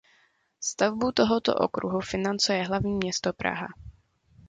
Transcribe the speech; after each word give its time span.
Stavbu 0.59 1.11
tohoto 1.11 1.55
okruhu 1.55 1.99
financuje 2.01 2.63
hlavní 2.63 2.93
město 2.95 3.33
Praha. 3.33 3.67